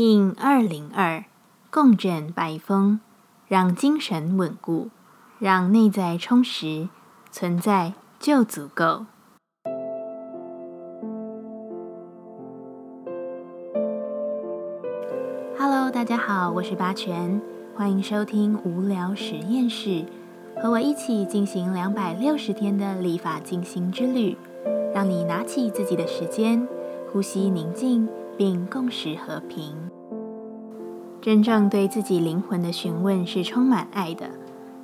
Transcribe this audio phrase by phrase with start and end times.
[0.00, 1.24] In 二零二
[1.72, 3.00] 共振白风，
[3.48, 4.90] 让精神稳固，
[5.40, 6.88] 让内在充实，
[7.32, 9.06] 存在就足够。
[15.58, 17.42] Hello，大家好，我是八全，
[17.74, 20.04] 欢迎收听无聊实验室，
[20.62, 24.36] 和我一起进行两百六十天的立法进行之旅，
[24.94, 26.68] 让你拿起自己的时间，
[27.12, 28.08] 呼吸宁静。
[28.38, 29.74] 并共识和平。
[31.20, 34.26] 真正对自己灵魂的询问是充满爱的。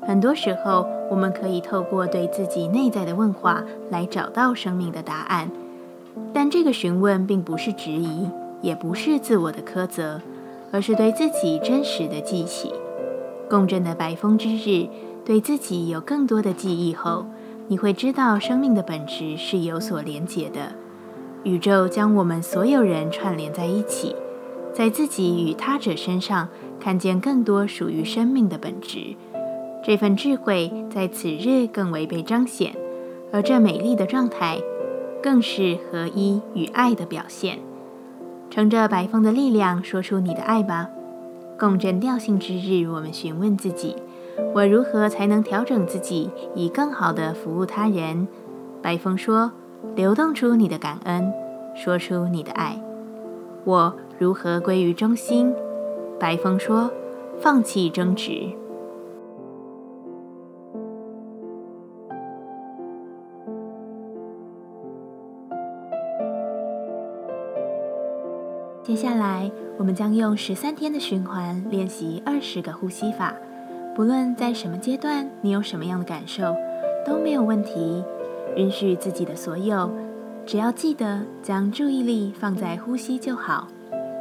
[0.00, 5.50] 很多时候，我们可以透过对自己内在的问话来找到生命的答案。
[6.32, 8.26] 但这个询问并不是质疑，
[8.62, 10.20] 也不是自我的苛责，
[10.72, 12.72] 而是对自己真实的记起。
[13.48, 14.88] 共振的白风之日，
[15.24, 17.26] 对自己有更多的记忆后，
[17.68, 20.72] 你会知道生命的本质是有所连结的。
[21.44, 24.14] 宇宙将我们所有人串联在一起，
[24.72, 29.16] 在自己与他者身上看见更多属于生命的本质。
[29.84, 32.76] 这份智慧在此日更为被彰显，
[33.32, 34.60] 而这美丽的状态
[35.20, 37.58] 更是合一与爱的表现。
[38.48, 40.90] 乘着白风的力量，说出你的爱吧。
[41.58, 43.96] 共振调性之日，我们询问自己：
[44.54, 48.28] 我如何才能调整自己，以更好的服务他人？
[48.80, 49.50] 白风说。
[49.94, 51.32] 流动出你的感恩，
[51.74, 52.80] 说出你的爱。
[53.64, 55.54] 我如何归于中心？
[56.18, 56.90] 白风说：
[57.40, 58.48] 放弃争执。
[68.82, 73.34] 接下来，我们将用十三天的循环练习二十个呼吸法。
[73.94, 76.54] 不论在什么阶段，你有什么样的感受，
[77.06, 78.04] 都没有问题。
[78.56, 79.90] 允许自己的所有，
[80.44, 83.68] 只要记得将注意力放在呼吸就好。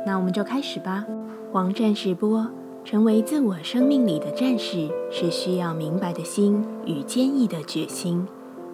[0.05, 1.05] 那我们就开始吧。
[1.51, 2.47] 黄战士波，
[2.85, 8.25] 成为自我生命里的战士，是需要明白的心与坚毅的决心。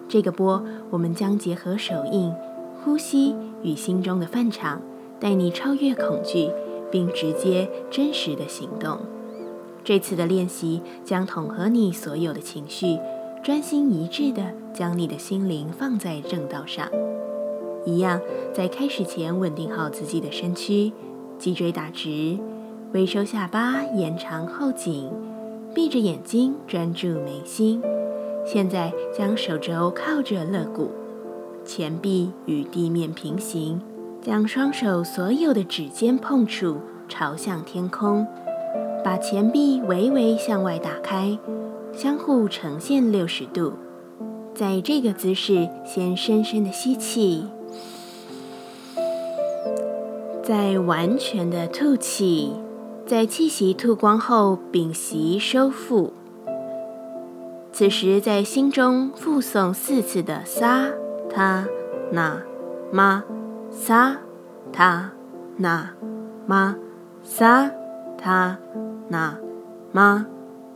[0.08, 2.32] 这个波，我们将结合手印、
[2.82, 4.80] 呼吸与心中的范场，
[5.18, 6.50] 带你超越恐惧，
[6.90, 8.98] 并直接真实的行动。
[9.84, 12.98] 这次的练习将统合你所有的情绪。
[13.48, 14.42] 专心一致地
[14.74, 16.86] 将你的心灵放在正道上，
[17.86, 18.20] 一样
[18.52, 20.92] 在开始前稳定好自己的身躯，
[21.38, 22.38] 脊椎打直，
[22.92, 25.10] 微收下巴，延长后颈，
[25.74, 27.82] 闭着眼睛专注眉心。
[28.44, 30.90] 现在将手肘靠着肋骨，
[31.64, 33.80] 前臂与地面平行，
[34.20, 36.76] 将双手所有的指尖碰触
[37.08, 38.26] 朝向天空，
[39.02, 41.38] 把前臂微微向外打开。
[41.98, 43.72] 相互呈现六十度，
[44.54, 47.48] 在这个姿势，先深深的吸气，
[50.44, 52.52] 再完全的吐气，
[53.04, 56.12] 在气息吐光后屏息收腹。
[57.72, 60.86] 此时在心中复诵四次的撒
[61.28, 61.66] 他
[62.12, 62.40] 那
[62.92, 63.24] 玛
[63.72, 64.18] 撒
[64.72, 65.10] 他
[65.56, 65.90] 那
[66.46, 66.76] 玛
[67.24, 67.68] 撒
[68.16, 68.56] 他
[69.08, 69.36] 那
[69.90, 70.24] 玛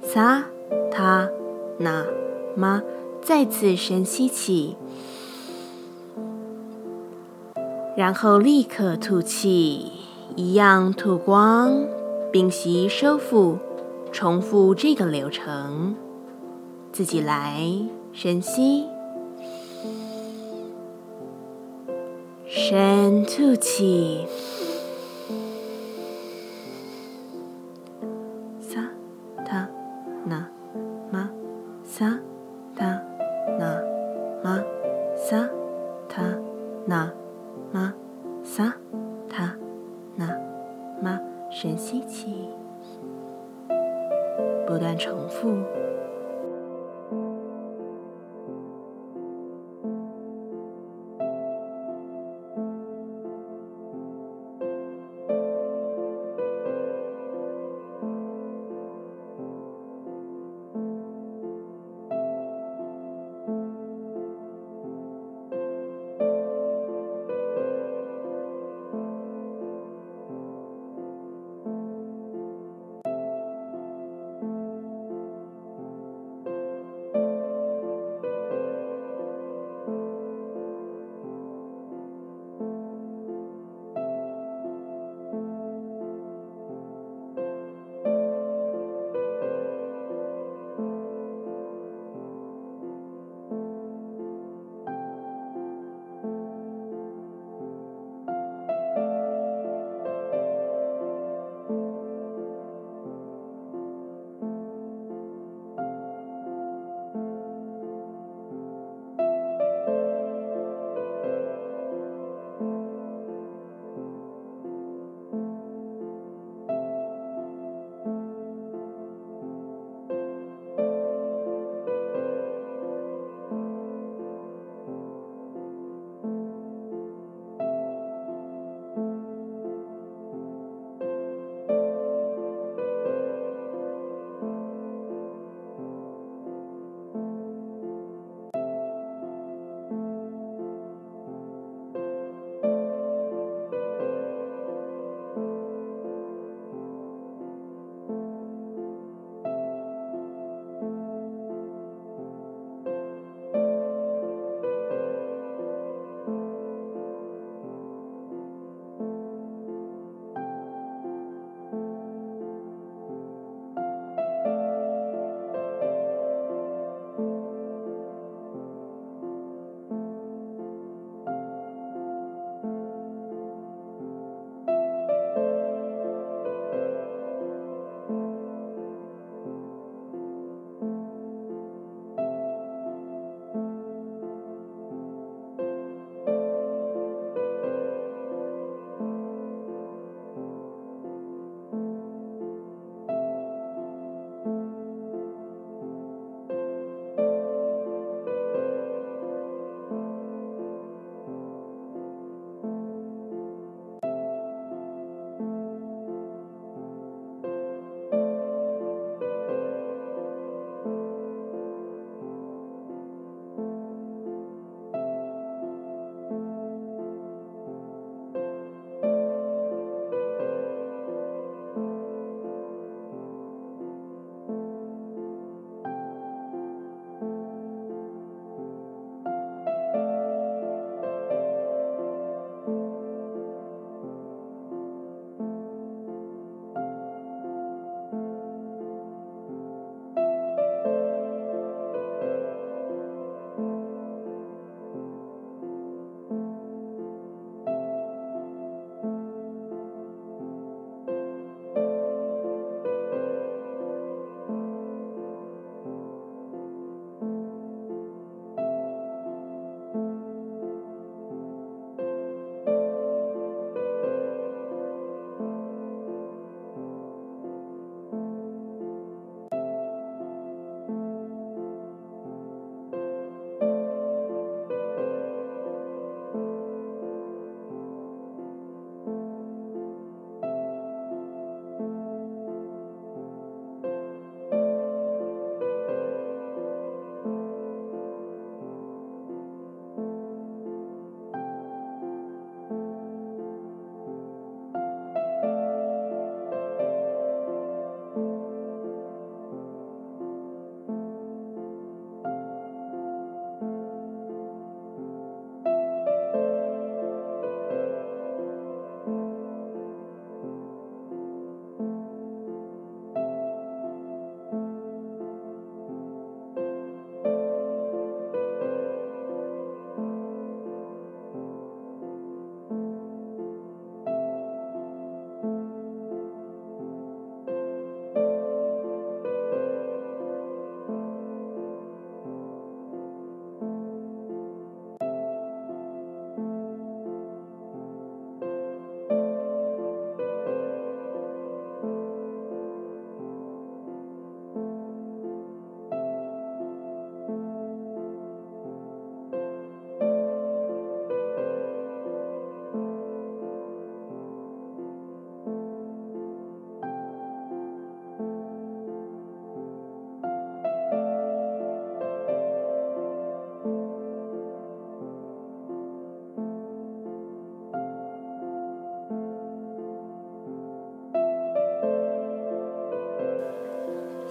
[0.03, 0.47] 撒。
[0.91, 1.29] 他
[1.79, 2.07] 那
[2.55, 2.83] 妈？
[3.25, 4.77] 再次深吸气，
[7.97, 9.93] 然后立刻吐气，
[10.35, 11.87] 一样吐光，
[12.33, 13.59] 屏息收腹，
[14.11, 15.95] 重复这个流程。
[16.91, 17.63] 自己来，
[18.13, 18.87] 深吸，
[22.49, 24.27] 深吐气。